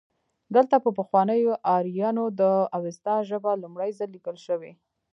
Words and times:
دلته 0.55 0.75
د 0.79 0.85
پخوانیو 0.97 1.53
آرینو 1.75 2.25
د 2.39 2.41
اوستا 2.77 3.15
ژبه 3.29 3.51
لومړی 3.61 3.89
ځل 3.97 4.09
لیکل 4.15 4.35
شوې 4.45 4.71